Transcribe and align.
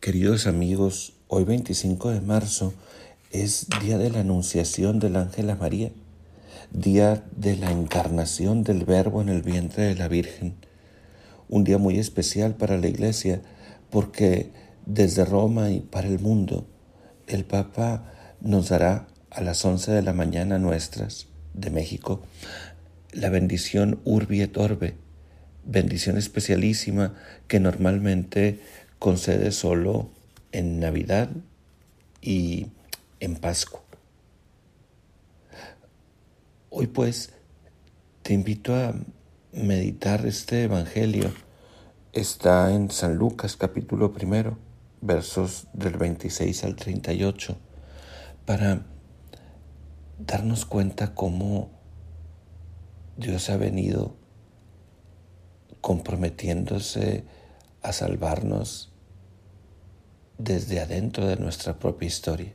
Queridos 0.00 0.46
amigos, 0.46 1.12
hoy 1.28 1.44
25 1.44 2.08
de 2.08 2.22
marzo 2.22 2.72
es 3.32 3.66
día 3.82 3.98
de 3.98 4.08
la 4.08 4.20
Anunciación 4.20 4.98
del 4.98 5.14
Ángel 5.16 5.50
a 5.50 5.56
María, 5.56 5.90
día 6.72 7.22
de 7.36 7.54
la 7.56 7.70
encarnación 7.70 8.64
del 8.64 8.86
Verbo 8.86 9.20
en 9.20 9.28
el 9.28 9.42
vientre 9.42 9.84
de 9.84 9.94
la 9.96 10.08
Virgen, 10.08 10.54
un 11.50 11.64
día 11.64 11.76
muy 11.76 11.98
especial 11.98 12.54
para 12.54 12.78
la 12.78 12.88
Iglesia 12.88 13.42
porque 13.90 14.50
desde 14.86 15.26
Roma 15.26 15.70
y 15.70 15.80
para 15.80 16.08
el 16.08 16.18
mundo 16.18 16.66
el 17.26 17.44
Papa 17.44 18.10
nos 18.40 18.70
dará 18.70 19.06
a 19.28 19.42
las 19.42 19.62
11 19.62 19.92
de 19.92 20.00
la 20.00 20.14
mañana 20.14 20.58
nuestras 20.58 21.26
de 21.52 21.68
México 21.68 22.22
la 23.12 23.28
bendición 23.28 24.00
Urbi 24.04 24.40
et 24.40 24.56
Orbe, 24.56 24.94
bendición 25.66 26.16
especialísima 26.16 27.12
que 27.48 27.60
normalmente 27.60 28.60
concede 29.00 29.50
solo 29.50 30.10
en 30.52 30.78
Navidad 30.78 31.30
y 32.20 32.66
en 33.18 33.34
Pascua. 33.36 33.80
Hoy 36.68 36.86
pues 36.86 37.32
te 38.22 38.34
invito 38.34 38.76
a 38.76 38.94
meditar 39.52 40.26
este 40.26 40.64
Evangelio. 40.64 41.32
Está 42.12 42.74
en 42.74 42.90
San 42.90 43.16
Lucas 43.16 43.56
capítulo 43.56 44.12
primero, 44.12 44.58
versos 45.00 45.66
del 45.72 45.96
26 45.96 46.62
al 46.64 46.76
38, 46.76 47.56
para 48.44 48.84
darnos 50.18 50.66
cuenta 50.66 51.14
cómo 51.14 51.70
Dios 53.16 53.48
ha 53.48 53.56
venido 53.56 54.14
comprometiéndose 55.80 57.24
a 57.80 57.94
salvarnos 57.94 58.89
desde 60.44 60.80
adentro 60.80 61.26
de 61.26 61.36
nuestra 61.36 61.78
propia 61.78 62.06
historia, 62.06 62.52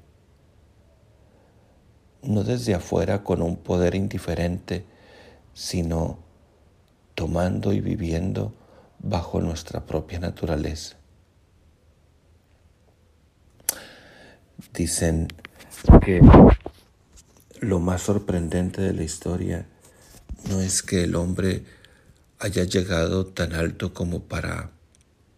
no 2.24 2.44
desde 2.44 2.74
afuera 2.74 3.24
con 3.24 3.42
un 3.42 3.58
poder 3.58 3.96
indiferente, 3.96 4.86
sino 5.54 6.20
tomando 7.14 7.74
y 7.74 7.80
viviendo 7.80 8.54
bajo 9.00 9.40
nuestra 9.40 9.86
propia 9.86 10.20
naturaleza. 10.20 10.98
Dicen 14.74 15.28
que 16.04 16.22
lo 17.60 17.80
más 17.80 18.02
sorprendente 18.02 18.82
de 18.82 18.94
la 18.94 19.04
historia 19.04 19.66
no 20.50 20.60
es 20.60 20.82
que 20.82 21.04
el 21.04 21.16
hombre 21.16 21.64
haya 22.40 22.64
llegado 22.64 23.26
tan 23.26 23.54
alto 23.54 23.94
como 23.94 24.24
para 24.24 24.72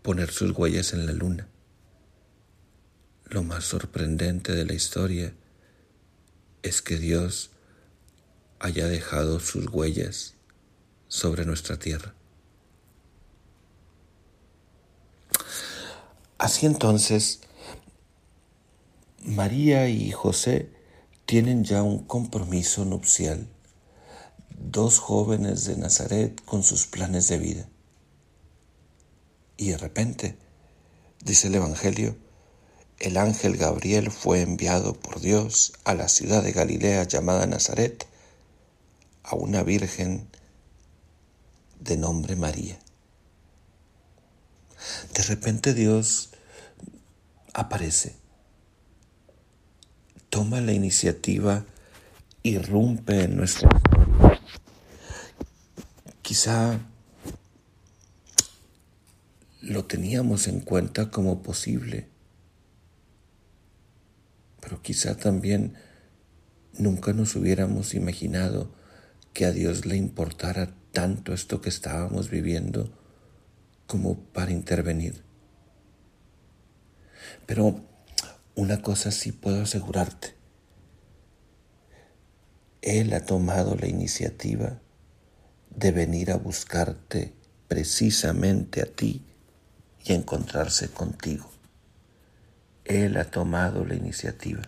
poner 0.01 0.31
sus 0.31 0.57
huellas 0.57 0.93
en 0.93 1.05
la 1.05 1.11
luna, 1.11 1.47
lo 3.29 3.43
más 3.43 3.65
sorprendente 3.65 4.53
de 4.53 4.65
la 4.65 4.73
historia 4.73 5.33
es 6.63 6.81
que 6.81 6.97
Dios 6.97 7.51
haya 8.59 8.87
dejado 8.87 9.39
sus 9.39 9.67
huellas 9.67 10.35
sobre 11.07 11.45
nuestra 11.45 11.77
tierra. 11.77 12.13
Así 16.37 16.65
entonces, 16.65 17.41
María 19.23 19.89
y 19.89 20.11
José 20.11 20.69
tienen 21.25 21.63
ya 21.63 21.83
un 21.83 22.05
compromiso 22.05 22.85
nupcial, 22.85 23.47
dos 24.49 24.99
jóvenes 24.99 25.65
de 25.65 25.75
Nazaret 25.77 26.41
con 26.45 26.63
sus 26.63 26.87
planes 26.87 27.27
de 27.27 27.37
vida. 27.37 27.67
Y 29.57 29.69
de 29.71 29.77
repente, 29.77 30.37
dice 31.23 31.47
el 31.47 31.55
Evangelio, 31.55 32.15
el 32.99 33.17
ángel 33.17 33.57
Gabriel 33.57 34.09
fue 34.11 34.41
enviado 34.41 34.93
por 34.93 35.19
Dios 35.19 35.73
a 35.83 35.93
la 35.93 36.07
ciudad 36.07 36.43
de 36.43 36.51
Galilea 36.51 37.03
llamada 37.03 37.45
Nazaret, 37.45 38.07
a 39.23 39.35
una 39.35 39.61
virgen 39.61 40.27
de 41.79 41.97
nombre 41.97 42.35
María. 42.35 42.79
De 45.13 45.23
repente 45.23 45.73
Dios 45.73 46.31
aparece, 47.53 48.15
toma 50.29 50.61
la 50.61 50.73
iniciativa, 50.73 51.65
irrumpe 52.41 53.23
en 53.23 53.35
nuestra. 53.35 53.69
Quizá 56.23 56.79
lo 59.61 59.85
teníamos 59.85 60.47
en 60.47 60.61
cuenta 60.61 61.11
como 61.11 61.43
posible 61.43 62.16
pero 64.67 64.81
quizá 64.81 65.15
también 65.15 65.75
nunca 66.77 67.13
nos 67.13 67.37
hubiéramos 67.37 67.93
imaginado 67.93 68.69
que 69.31 69.45
a 69.45 69.53
Dios 69.53 69.85
le 69.85 69.95
importara 69.95 70.75
tanto 70.91 71.33
esto 71.33 71.61
que 71.61 71.69
estábamos 71.69 72.29
viviendo 72.29 72.91
como 73.85 74.19
para 74.19 74.51
intervenir. 74.51 75.23
Pero 77.45 77.79
una 78.55 78.81
cosa 78.81 79.11
sí 79.11 79.31
puedo 79.31 79.61
asegurarte. 79.61 80.35
Él 82.81 83.13
ha 83.13 83.25
tomado 83.25 83.77
la 83.77 83.87
iniciativa 83.87 84.81
de 85.69 85.91
venir 85.93 86.29
a 86.29 86.35
buscarte 86.35 87.33
precisamente 87.69 88.81
a 88.81 88.85
ti 88.85 89.25
y 90.03 90.11
encontrarse 90.11 90.89
contigo. 90.89 91.56
Él 92.87 93.17
ha 93.17 93.25
tomado 93.25 93.85
la 93.85 93.95
iniciativa. 93.95 94.61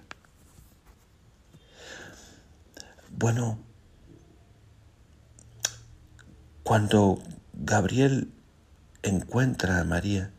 Bueno, 3.09 3.59
cuando 6.63 7.24
Gabriel 7.53 8.31
encuentra 9.03 9.79
a 9.79 9.85
María, 9.85 10.31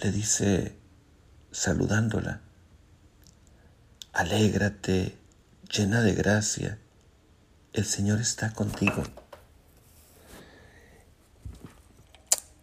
le 0.00 0.12
dice, 0.12 0.78
saludándola, 1.50 2.42
alégrate, 4.12 5.18
llena 5.68 6.00
de 6.02 6.14
gracia, 6.14 6.78
el 7.72 7.84
Señor 7.84 8.20
está 8.20 8.52
contigo. 8.52 9.02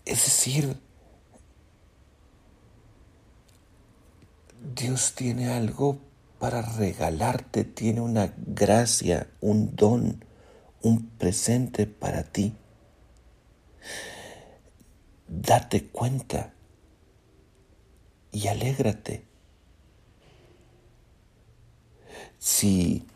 Es 0.06 0.24
decir, 0.24 0.85
Dios 4.76 5.14
tiene 5.16 5.54
algo 5.54 6.00
para 6.38 6.62
regalarte, 6.62 7.64
tiene 7.64 8.02
una 8.02 8.34
gracia, 8.36 9.30
un 9.40 9.74
don, 9.74 10.26
un 10.82 11.12
presente 11.12 11.88
para 11.88 12.24
ti. 12.24 12.54
Date 15.30 15.88
cuenta 15.88 16.54
y 18.34 18.48
alégrate. 18.48 19.26
Si 22.38 23.08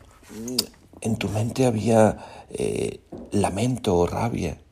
en 1.02 1.16
tu 1.18 1.28
mente 1.28 1.66
había 1.66 2.46
eh, 2.48 3.00
lamento 3.32 3.98
o 3.98 4.06
rabia, 4.06 4.62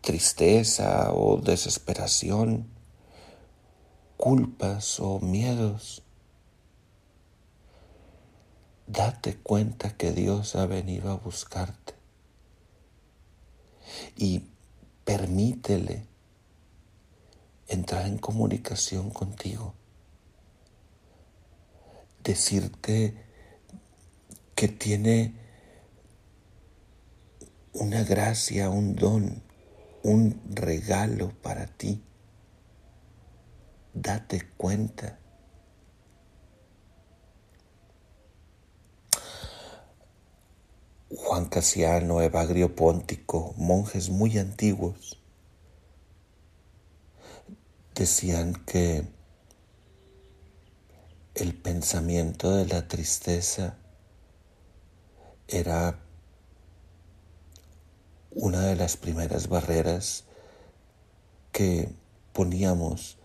tristeza 0.00 1.12
o 1.12 1.36
desesperación, 1.36 2.66
culpas 4.16 4.98
o 4.98 5.20
miedos, 5.20 6.02
date 8.88 9.36
cuenta 9.36 9.96
que 9.96 10.12
Dios 10.12 10.56
ha 10.56 10.66
venido 10.66 11.10
a 11.10 11.16
buscarte 11.16 11.94
y 14.16 14.48
permítele 15.04 16.06
entrar 17.66 18.06
en 18.06 18.16
comunicación 18.16 19.10
contigo, 19.10 19.74
decirte 22.24 23.14
que 24.54 24.68
tiene 24.68 25.34
una 27.74 28.02
gracia, 28.04 28.70
un 28.70 28.96
don, 28.96 29.42
un 30.02 30.40
regalo 30.50 31.30
para 31.42 31.66
ti. 31.66 32.02
Date 33.92 34.48
cuenta 34.56 35.18
Juan 41.10 41.46
Casiano, 41.46 42.20
Evagrio 42.20 42.76
Póntico, 42.76 43.54
monjes 43.56 44.10
muy 44.10 44.36
antiguos, 44.36 45.18
decían 47.94 48.52
que 48.66 49.08
el 51.34 51.54
pensamiento 51.54 52.54
de 52.54 52.66
la 52.66 52.88
tristeza 52.88 53.78
era 55.46 55.98
una 58.30 58.66
de 58.66 58.76
las 58.76 58.98
primeras 58.98 59.48
barreras 59.48 60.24
que 61.52 61.88
poníamos 62.34 63.16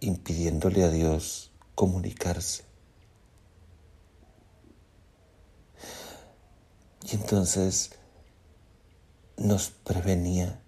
impidiéndole 0.00 0.84
a 0.84 0.90
Dios 0.90 1.50
comunicarse. 1.74 2.69
Y 7.04 7.16
entonces 7.16 7.92
nos 9.36 9.70
prevenía 9.70 10.60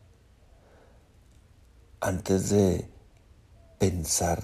antes 2.01 2.51
de 2.51 2.89
pensar 3.79 4.43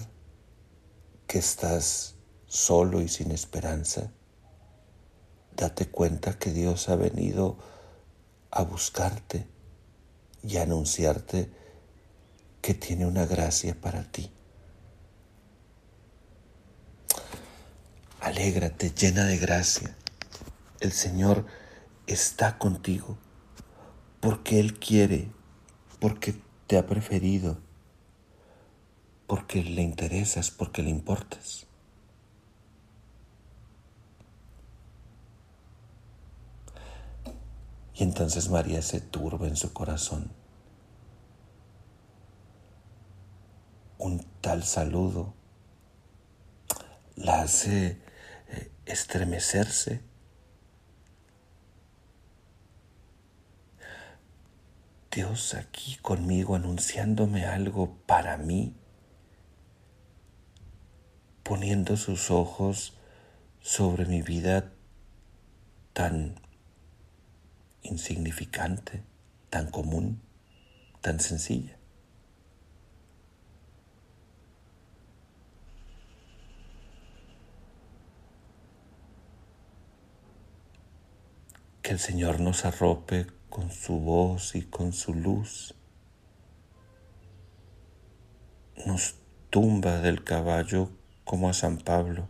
que 1.27 1.39
estás 1.39 2.15
solo 2.47 3.01
y 3.01 3.07
sin 3.07 3.31
esperanza, 3.31 4.11
date 5.55 5.87
cuenta 5.87 6.39
que 6.39 6.51
Dios 6.51 6.89
ha 6.89 6.95
venido 6.95 7.57
a 8.51 8.63
buscarte 8.63 9.47
y 10.41 10.57
a 10.57 10.63
anunciarte 10.63 11.51
que 12.61 12.73
tiene 12.73 13.05
una 13.05 13.25
gracia 13.25 13.75
para 13.79 14.03
ti. 14.03 14.31
Alégrate 18.21 18.91
llena 18.91 19.25
de 19.25 19.37
gracia. 19.37 19.95
El 20.79 20.91
Señor 20.91 21.45
está 22.13 22.57
contigo 22.57 23.17
porque 24.19 24.59
Él 24.59 24.79
quiere, 24.79 25.31
porque 25.99 26.35
te 26.67 26.77
ha 26.77 26.85
preferido, 26.85 27.57
porque 29.27 29.63
le 29.63 29.81
interesas, 29.81 30.51
porque 30.51 30.83
le 30.83 30.89
importas. 30.89 31.67
Y 37.95 38.03
entonces 38.03 38.49
María 38.49 38.81
se 38.81 39.01
turba 39.01 39.47
en 39.47 39.55
su 39.55 39.73
corazón. 39.73 40.31
Un 43.97 44.25
tal 44.41 44.63
saludo 44.63 45.33
la 47.17 47.41
hace 47.41 48.01
eh, 48.47 48.71
estremecerse 48.85 50.08
Dios 55.11 55.55
aquí 55.55 55.95
conmigo 56.03 56.55
anunciándome 56.55 57.45
algo 57.45 57.97
para 58.05 58.37
mí, 58.37 58.75
poniendo 61.41 61.97
sus 61.97 62.29
ojos 62.29 62.93
sobre 63.59 64.05
mi 64.05 64.21
vida 64.21 64.71
tan 65.93 66.35
insignificante, 67.81 69.01
tan 69.49 69.71
común, 69.71 70.21
tan 71.01 71.19
sencilla. 71.19 71.75
Que 81.81 81.93
el 81.93 81.99
Señor 81.99 82.39
nos 82.39 82.63
arrope 82.65 83.38
con 83.49 83.71
su 83.71 83.99
voz 83.99 84.55
y 84.55 84.61
con 84.63 84.93
su 84.93 85.13
luz. 85.13 85.73
Nos 88.85 89.15
tumba 89.49 89.99
del 89.99 90.23
caballo 90.23 90.89
como 91.25 91.49
a 91.49 91.53
San 91.53 91.77
Pablo. 91.77 92.29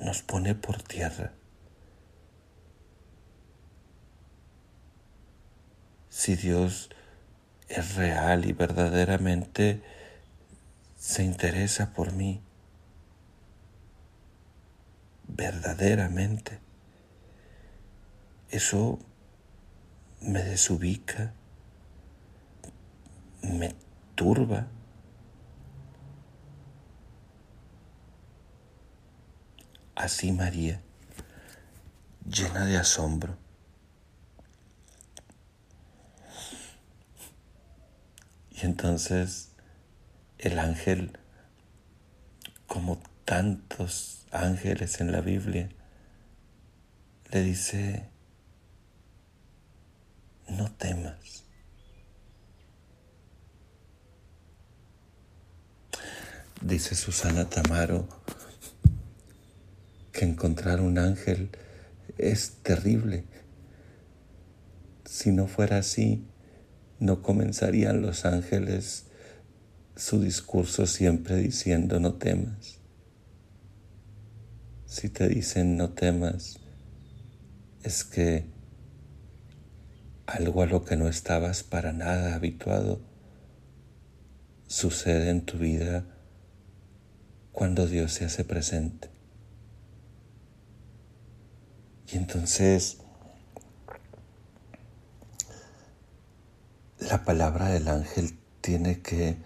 Nos 0.00 0.22
pone 0.22 0.54
por 0.54 0.82
tierra. 0.82 1.32
Si 6.08 6.36
Dios 6.36 6.90
es 7.68 7.96
real 7.96 8.44
y 8.46 8.52
verdaderamente 8.52 9.82
se 10.96 11.24
interesa 11.24 11.92
por 11.92 12.12
mí, 12.12 12.40
verdaderamente 15.26 16.63
eso 18.54 19.00
me 20.20 20.44
desubica, 20.44 21.34
me 23.42 23.74
turba. 24.14 24.68
Así 29.96 30.30
María, 30.30 30.80
llena 32.24 32.64
de 32.64 32.76
asombro. 32.76 33.36
Y 38.52 38.64
entonces 38.66 39.50
el 40.38 40.60
ángel, 40.60 41.18
como 42.68 43.02
tantos 43.24 44.26
ángeles 44.30 45.00
en 45.00 45.10
la 45.10 45.22
Biblia, 45.22 45.70
le 47.32 47.42
dice, 47.42 48.13
no 50.64 50.72
temas. 50.72 51.44
Dice 56.62 56.94
Susana 56.94 57.50
Tamaro 57.50 58.08
que 60.12 60.24
encontrar 60.24 60.80
un 60.80 60.96
ángel 60.98 61.50
es 62.16 62.62
terrible. 62.62 63.26
Si 65.04 65.32
no 65.32 65.48
fuera 65.48 65.78
así, 65.78 66.26
no 66.98 67.20
comenzarían 67.20 68.00
los 68.00 68.24
ángeles 68.24 69.04
su 69.96 70.22
discurso 70.22 70.86
siempre 70.86 71.36
diciendo 71.36 72.00
no 72.00 72.14
temas. 72.14 72.78
Si 74.86 75.10
te 75.10 75.28
dicen 75.28 75.76
no 75.76 75.90
temas, 75.90 76.58
es 77.82 78.04
que 78.04 78.53
algo 80.26 80.62
a 80.62 80.66
lo 80.66 80.84
que 80.84 80.96
no 80.96 81.08
estabas 81.08 81.62
para 81.62 81.92
nada 81.92 82.34
habituado 82.34 83.00
sucede 84.66 85.30
en 85.30 85.44
tu 85.44 85.58
vida 85.58 86.04
cuando 87.52 87.86
Dios 87.86 88.12
se 88.12 88.24
hace 88.24 88.44
presente. 88.44 89.08
Y 92.12 92.16
entonces 92.16 92.98
la 96.98 97.24
palabra 97.24 97.68
del 97.68 97.88
ángel 97.88 98.38
tiene 98.60 99.00
que 99.00 99.36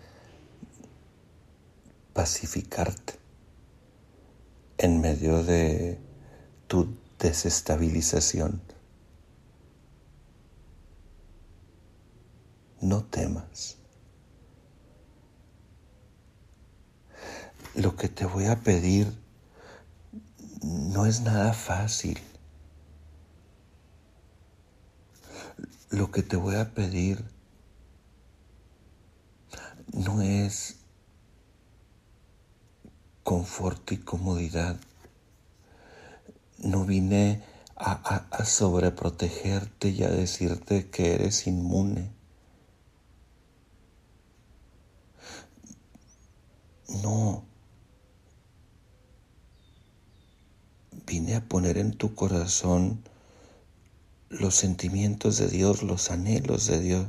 pacificarte 2.12 3.14
en 4.78 5.00
medio 5.00 5.42
de 5.42 5.98
tu 6.66 6.96
desestabilización. 7.18 8.62
No 12.88 13.04
temas. 13.04 13.76
Lo 17.74 17.96
que 17.96 18.08
te 18.08 18.24
voy 18.24 18.46
a 18.46 18.56
pedir 18.56 19.12
no 20.62 21.06
es 21.06 21.20
nada 21.20 21.52
fácil. 21.52 22.18
Lo 25.90 26.10
que 26.10 26.22
te 26.22 26.36
voy 26.36 26.56
a 26.56 26.74
pedir 26.74 27.24
no 29.92 30.22
es 30.22 30.76
confort 33.22 33.92
y 33.92 33.98
comodidad. 33.98 34.76
No 36.58 36.84
vine 36.84 37.42
a, 37.76 38.44
sobreprotegerte 38.44 39.90
y 39.90 40.02
a 40.02 40.08
decirte 40.08 40.90
que 40.90 41.14
eres 41.14 41.46
inmune. 41.46 42.17
No. 47.08 47.42
Vine 51.06 51.36
a 51.36 51.48
poner 51.48 51.78
en 51.78 51.96
tu 51.96 52.14
corazón 52.14 53.02
los 54.28 54.54
sentimientos 54.54 55.38
de 55.38 55.48
Dios, 55.48 55.82
los 55.82 56.10
anhelos 56.10 56.66
de 56.66 56.80
Dios. 56.80 57.06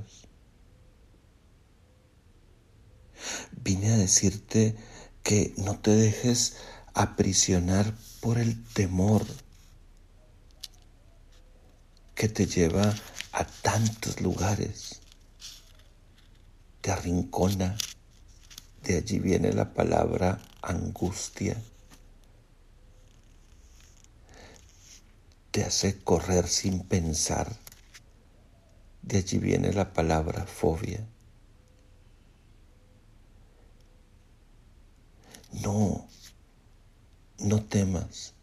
Vine 3.62 3.92
a 3.92 3.98
decirte 3.98 4.78
que 5.22 5.54
no 5.58 5.80
te 5.80 5.92
dejes 5.92 6.56
aprisionar 6.94 7.94
por 8.22 8.38
el 8.38 8.64
temor 8.74 9.26
que 12.16 12.30
te 12.30 12.46
lleva 12.46 12.96
a 13.34 13.44
tantos 13.44 14.22
lugares, 14.22 15.02
te 16.80 16.90
arrincona, 16.92 17.78
de 18.90 18.98
allí 18.98 19.20
viene 19.20 19.54
la 19.54 19.72
palabra 19.72 20.42
angustia. 20.64 21.62
Te 25.52 25.64
hace 25.64 26.00
correr 26.00 26.48
sin 26.48 26.80
pensar. 26.80 27.56
De 29.04 29.20
allí 29.20 29.38
viene 29.38 29.72
la 29.74 29.94
palabra 29.94 30.44
fobia. 30.48 31.06
No, 35.52 36.08
no 37.38 37.64
temas. 37.66 38.34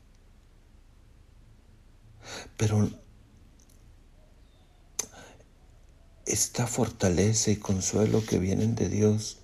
Pero 2.57 2.89
esta 6.25 6.69
fortaleza 6.69 7.51
y 7.51 7.57
consuelo 7.57 8.25
que 8.25 8.39
vienen 8.39 8.77
de 8.77 8.89
Dios 8.89 9.39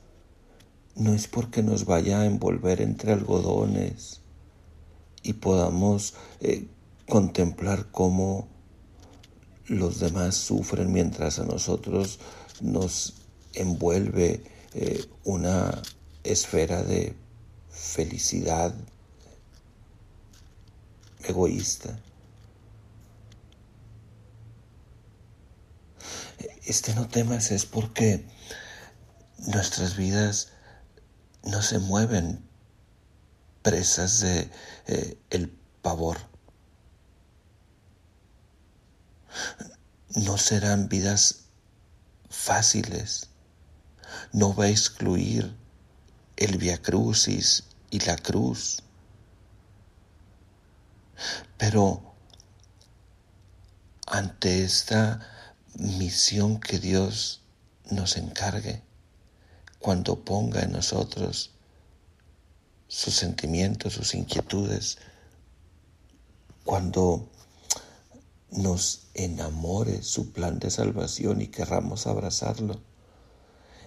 no 0.95 1.15
es 1.15 1.29
porque 1.29 1.63
nos 1.63 1.85
vaya 1.85 2.21
a 2.21 2.27
envolver 2.27 2.81
entre 2.81 3.13
algodones 3.13 4.21
y 5.23 5.35
podamos 5.35 6.15
eh, 6.41 6.67
contemplar 7.09 7.91
cómo 7.91 8.49
los 9.67 10.01
demás 10.01 10.37
sufren 10.37 10.93
mientras 10.93 11.39
a 11.39 11.45
nosotros 11.45 12.19
nos 12.61 13.15
envuelve 13.55 14.43
eh, 14.75 15.05
una 15.25 15.81
esfera 16.25 16.83
de 16.83 17.15
felicidad 17.71 18.75
egoísta. 21.25 21.99
Este 26.65 26.95
no 26.95 27.09
temas 27.09 27.51
es 27.51 27.67
porque 27.67 28.25
nuestras 29.39 29.97
vidas 29.97 30.53
no 31.45 31.63
se 31.63 31.79
mueven 31.79 32.45
presas 33.63 34.21
de 34.21 34.51
eh, 34.87 35.19
el 35.31 35.49
pavor. 35.83 36.19
No 40.15 40.37
serán 40.39 40.89
vidas 40.89 41.47
fáciles. 42.29 43.29
No 44.33 44.55
va 44.55 44.65
a 44.65 44.69
excluir 44.69 45.57
el 46.37 46.59
Via 46.59 46.81
Crucis 46.81 47.65
y 47.91 48.01
la 48.01 48.17
cruz. 48.17 48.83
Pero 51.57 52.15
ante 54.07 54.65
esta 54.65 55.29
misión 55.75 56.61
que 56.61 56.79
Dios 56.79 57.43
nos 57.91 58.17
encargue, 58.17 58.83
cuando 59.83 60.25
ponga 60.25 60.63
en 60.63 60.73
nosotros 60.73 61.51
sus 62.87 63.15
sentimientos, 63.15 63.95
sus 63.95 64.15
inquietudes, 64.15 64.99
cuando 66.65 67.29
nos 68.51 69.09
enamore 69.15 70.03
su 70.03 70.33
plan 70.33 70.59
de 70.59 70.71
salvación 70.71 71.43
y 71.43 71.49
querramos 71.49 72.07
abrazarlo, 72.07 72.81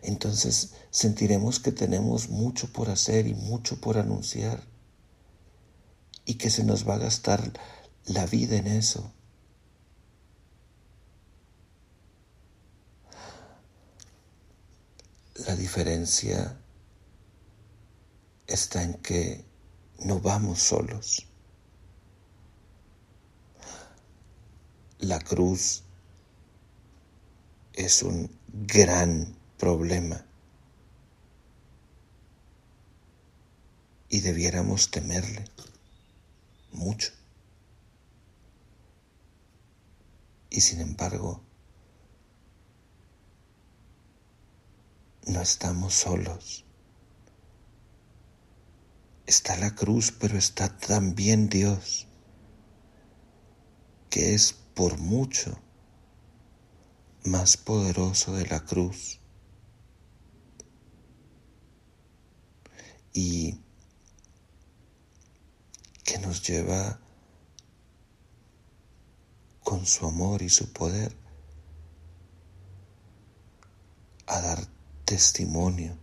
entonces 0.01 0.73
sentiremos 0.91 1.59
que 1.59 1.71
tenemos 1.71 2.29
mucho 2.29 2.71
por 2.71 2.89
hacer 2.89 3.25
y 3.27 3.33
mucho 3.33 3.79
por 3.79 3.97
anunciar 3.97 4.61
y 6.25 6.35
que 6.35 6.49
se 6.49 6.63
nos 6.63 6.87
va 6.87 6.95
a 6.95 6.99
gastar 6.99 7.53
la 8.05 8.25
vida 8.25 8.57
en 8.57 8.67
eso. 8.67 9.11
La 15.43 15.53
diferencia 15.53 16.57
está 18.47 18.83
en 18.83 18.93
que 18.93 19.43
no 19.99 20.21
vamos 20.21 20.59
solos. 20.61 21.27
La 24.99 25.19
cruz 25.19 25.83
es 27.73 28.01
un 28.01 28.31
gran 28.47 29.35
problema 29.57 30.25
y 34.07 34.21
debiéramos 34.21 34.89
temerle 34.89 35.43
mucho. 36.71 37.11
Y 40.49 40.61
sin 40.61 40.79
embargo, 40.79 41.44
no 45.25 45.41
estamos 45.41 45.93
solos. 45.93 46.65
Está 49.25 49.57
la 49.57 49.73
cruz, 49.73 50.11
pero 50.11 50.37
está 50.37 50.77
también 50.77 51.49
Dios, 51.49 52.07
que 54.09 54.35
es 54.35 54.53
por 54.53 54.99
mucho 54.99 55.59
más 57.23 57.57
poderoso 57.57 58.33
de 58.33 58.45
la 58.45 58.63
cruz. 58.65 59.19
Y 63.13 63.61
que 66.03 66.19
nos 66.19 66.47
lleva 66.47 66.99
con 69.63 69.85
su 69.87 70.05
amor 70.05 70.43
y 70.43 70.49
su 70.49 70.71
poder 70.71 71.17
a 74.27 74.41
dar 74.41 74.74
testimonio, 75.05 75.95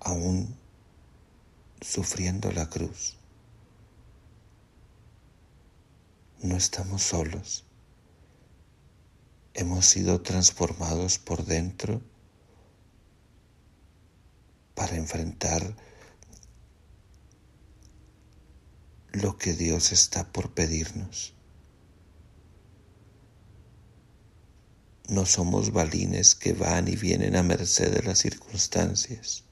aún 0.00 0.56
sufriendo 1.80 2.50
la 2.50 2.68
cruz. 2.68 3.16
No 6.42 6.56
estamos 6.56 7.02
solos. 7.02 7.64
Hemos 9.54 9.86
sido 9.86 10.20
transformados 10.20 11.18
por 11.18 11.44
dentro 11.44 12.02
para 14.74 14.96
enfrentar 14.96 15.74
lo 19.12 19.38
que 19.38 19.54
Dios 19.54 19.92
está 19.92 20.30
por 20.30 20.52
pedirnos. 20.52 21.35
No 25.08 25.24
somos 25.24 25.72
balines 25.72 26.34
que 26.34 26.52
van 26.52 26.88
y 26.88 26.96
vienen 26.96 27.36
a 27.36 27.42
merced 27.42 27.92
de 27.92 28.02
las 28.02 28.18
circunstancias. 28.18 29.44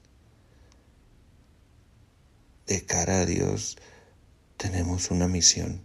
De 2.67 2.85
cara 2.85 3.21
a 3.21 3.25
Dios 3.25 3.77
tenemos 4.57 5.11
una 5.11 5.27
misión. 5.27 5.81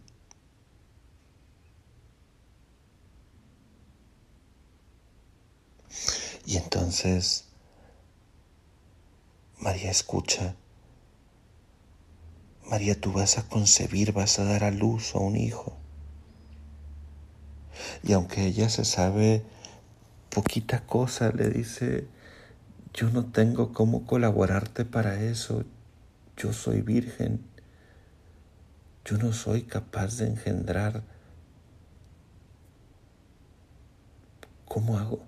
Y 6.47 6.57
entonces 6.57 7.45
María 9.61 9.91
escucha. 9.91 10.57
María, 12.65 12.99
tú 12.99 13.13
vas 13.13 13.37
a 13.37 13.47
concebir, 13.47 14.13
vas 14.13 14.39
a 14.39 14.45
dar 14.45 14.65
a 14.65 14.71
luz 14.71 15.15
a 15.15 15.19
un 15.19 15.37
hijo. 15.37 15.77
Y 18.03 18.15
aunque 18.15 18.47
ella 18.47 18.71
se 18.71 18.85
sabe 18.85 19.45
poquita 20.31 20.87
cosa, 20.87 21.33
le 21.33 21.51
dice, 21.51 22.07
yo 22.95 23.11
no 23.11 23.27
tengo 23.27 23.73
cómo 23.73 24.07
colaborarte 24.07 24.85
para 24.85 25.21
eso, 25.23 25.65
yo 26.37 26.53
soy 26.53 26.81
virgen, 26.83 27.45
yo 29.05 29.19
no 29.19 29.33
soy 29.33 29.63
capaz 29.63 30.19
de 30.19 30.29
engendrar. 30.29 31.03
¿Cómo 34.67 34.99
hago? 34.99 35.27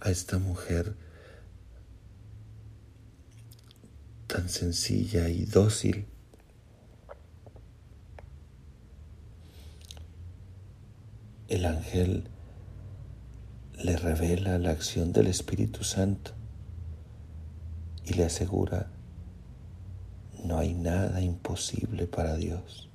A 0.00 0.10
esta 0.10 0.38
mujer 0.38 0.96
tan 4.26 4.48
sencilla 4.48 5.28
y 5.28 5.44
dócil 5.44 6.11
el 11.52 11.66
ángel 11.66 12.24
le 13.74 13.98
revela 13.98 14.58
la 14.58 14.70
acción 14.70 15.12
del 15.12 15.26
Espíritu 15.26 15.84
Santo 15.84 16.32
y 18.06 18.14
le 18.14 18.24
asegura, 18.24 18.90
no 20.44 20.56
hay 20.56 20.72
nada 20.72 21.20
imposible 21.20 22.06
para 22.06 22.36
Dios. 22.36 22.88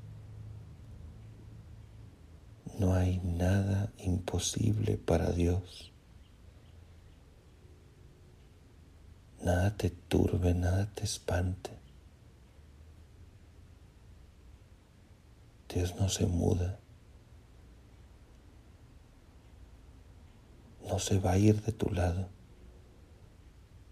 No 2.80 2.96
hay 2.96 3.20
nada 3.20 3.92
imposible 4.00 4.98
para 4.98 5.32
Dios. 5.32 5.94
Nada 9.44 9.78
te 9.78 9.92
turbe, 9.92 10.56
nada 10.56 10.92
te 10.96 11.04
espante. 11.04 11.78
Dios 15.72 15.96
no 16.00 16.10
se 16.10 16.26
muda. 16.26 16.80
No 20.88 21.00
se 21.00 21.20
va 21.20 21.32
a 21.34 21.38
ir 21.38 21.62
de 21.62 21.72
tu 21.72 21.90
lado. 21.92 22.30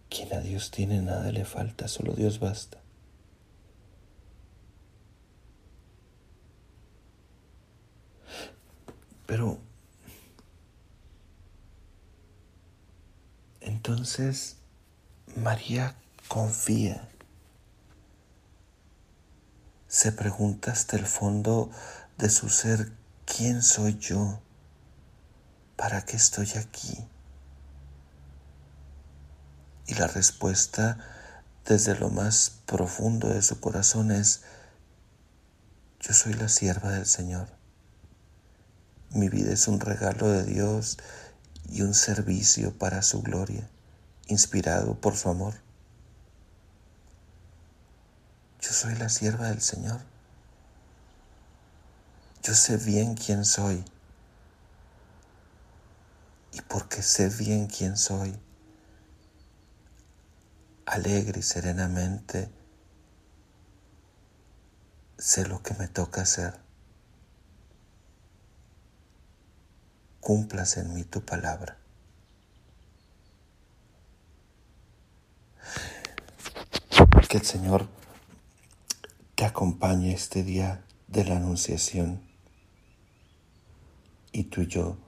Quien 0.10 0.34
a 0.34 0.40
Dios 0.40 0.72
tiene 0.72 1.02
nada 1.02 1.32
le 1.32 1.46
falta, 1.46 1.88
solo 1.88 2.14
Dios 2.14 2.40
basta. 2.40 2.80
Pero 9.26 9.60
entonces 13.62 14.58
María 15.36 15.96
confía. 16.28 17.10
Se 19.88 20.12
pregunta 20.12 20.72
hasta 20.72 20.98
el 20.98 21.06
fondo 21.06 21.72
de 22.18 22.30
su 22.30 22.50
ser, 22.50 22.92
¿quién 23.26 23.62
soy 23.62 23.98
yo? 23.98 24.40
¿Para 25.76 26.06
qué 26.06 26.16
estoy 26.16 26.50
aquí? 26.58 27.06
Y 29.88 29.96
la 29.96 30.08
respuesta 30.08 30.98
desde 31.66 31.96
lo 31.96 32.10
más 32.10 32.62
profundo 32.66 33.28
de 33.28 33.42
su 33.42 33.60
corazón 33.60 34.12
es, 34.12 34.42
yo 36.00 36.14
soy 36.14 36.34
la 36.34 36.48
sierva 36.48 36.92
del 36.92 37.06
Señor. 37.06 37.48
Mi 39.10 39.30
vida 39.30 39.54
es 39.54 39.68
un 39.68 39.80
regalo 39.80 40.30
de 40.30 40.44
Dios 40.44 40.98
y 41.70 41.82
un 41.82 41.94
servicio 41.94 42.78
para 42.78 43.02
su 43.02 43.22
gloria, 43.22 43.70
inspirado 44.28 45.00
por 45.00 45.16
su 45.16 45.30
amor. 45.30 45.56
Yo 48.62 48.72
soy 48.72 48.96
la 48.96 49.10
sierva 49.10 49.50
del 49.50 49.62
Señor. 49.62 50.02
Yo 52.44 52.54
sé 52.54 52.78
bien 52.78 53.16
quién 53.16 53.46
soy. 53.46 53.84
Y 56.56 56.62
porque 56.62 57.02
sé 57.02 57.28
bien 57.28 57.68
quién 57.68 57.98
soy, 57.98 58.34
alegre 60.86 61.40
y 61.40 61.44
serenamente 61.44 62.50
sé 65.18 65.46
lo 65.46 65.62
que 65.62 65.74
me 65.74 65.90
toca 65.90 66.22
hacer. 66.22 66.58
Cumplas 70.22 70.78
en 70.78 70.94
mí 70.94 71.04
tu 71.04 71.26
palabra. 71.26 71.78
Que 77.28 77.38
el 77.38 77.46
Señor 77.46 77.90
te 79.36 79.44
acompañe 79.44 80.14
este 80.14 80.42
día 80.44 80.86
de 81.10 81.26
la 81.26 81.36
Anunciación 81.36 82.22
y 84.32 84.46
tú 84.46 84.62
y 84.62 84.68
yo 84.68 85.05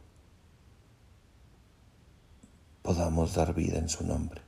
podamos 2.87 3.33
dar 3.33 3.53
vida 3.53 3.79
en 3.79 3.89
su 3.89 4.07
nombre. 4.07 4.46